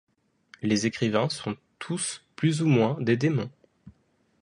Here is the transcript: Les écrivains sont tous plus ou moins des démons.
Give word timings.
Les 0.63 0.87
écrivains 0.87 1.29
sont 1.29 1.55
tous 1.77 2.25
plus 2.35 2.63
ou 2.63 2.65
moins 2.65 2.97
des 2.99 3.17
démons. 3.17 3.51